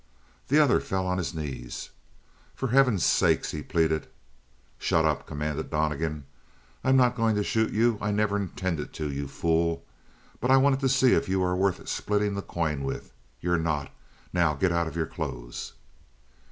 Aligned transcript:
The 0.47 0.57
other 0.57 0.79
fell 0.79 1.05
on 1.05 1.19
his 1.19 1.35
knees. 1.35 1.91
"For 2.55 2.69
heaven's 2.69 3.05
sake," 3.05 3.45
he 3.45 3.61
pleaded. 3.61 4.07
"Shut 4.79 5.05
up," 5.05 5.27
commanded 5.27 5.69
Donnegan. 5.69 6.25
"I'm 6.83 6.97
not 6.97 7.15
going 7.15 7.35
to 7.35 7.43
shoot 7.43 7.71
you. 7.71 7.99
I 8.01 8.09
never 8.09 8.35
intended 8.35 8.93
to, 8.93 9.11
you 9.11 9.27
fool. 9.27 9.85
But 10.39 10.49
I 10.49 10.57
wanted 10.57 10.79
to 10.79 10.89
see 10.89 11.13
if 11.13 11.29
you 11.29 11.39
were 11.41 11.55
worth 11.55 11.87
splitting 11.87 12.33
the 12.33 12.41
coin 12.41 12.83
with. 12.83 13.13
You're 13.41 13.59
not. 13.59 13.91
Now 14.33 14.55
get 14.55 14.71
out 14.71 14.87
of 14.87 14.95
your 14.95 15.05
clothes." 15.05 15.73